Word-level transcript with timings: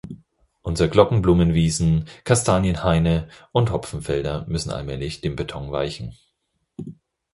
Unsere 0.63 0.89
Glockenblumenwiesen, 0.89 2.07
Kastanienhaine 2.23 3.29
und 3.51 3.69
Hopfenfelder 3.69 4.47
müssen 4.47 4.71
allmählich 4.71 5.21
dem 5.21 5.35
Beton 5.35 5.71
weichen. 5.71 6.15